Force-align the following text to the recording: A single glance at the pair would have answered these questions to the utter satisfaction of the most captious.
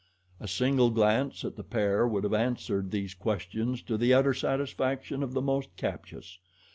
A 0.39 0.47
single 0.47 0.89
glance 0.89 1.45
at 1.45 1.57
the 1.57 1.63
pair 1.63 2.07
would 2.07 2.23
have 2.23 2.33
answered 2.33 2.89
these 2.89 3.13
questions 3.13 3.83
to 3.83 3.97
the 3.97 4.15
utter 4.15 4.33
satisfaction 4.33 5.21
of 5.21 5.33
the 5.33 5.43
most 5.43 5.69
captious. 5.77 6.39